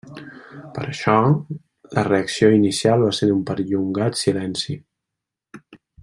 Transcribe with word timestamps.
Per 0.77 0.83
això, 0.83 1.17
la 1.97 2.05
reacció 2.07 2.49
inicial 2.55 3.05
va 3.07 3.13
ser 3.21 3.29
d'un 3.31 3.43
perllongat 3.53 4.21
silenci. 4.25 4.79